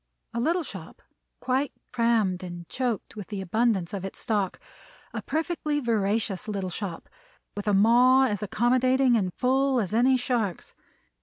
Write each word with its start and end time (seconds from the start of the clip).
A 0.33 0.39
little 0.39 0.63
shop, 0.63 1.03
quite 1.41 1.71
crammed 1.91 2.41
and 2.41 2.67
choked 2.67 3.15
with 3.15 3.27
the 3.27 3.39
abundance 3.39 3.93
of 3.93 4.03
its 4.03 4.19
stock; 4.19 4.59
a 5.13 5.21
perfectly 5.21 5.79
voracious 5.79 6.47
little 6.47 6.71
shop, 6.71 7.07
with 7.55 7.67
a 7.67 7.73
maw 7.75 8.23
as 8.25 8.41
accommodating 8.41 9.15
and 9.15 9.31
full 9.31 9.79
as 9.79 9.93
any 9.93 10.17
shark's. 10.17 10.73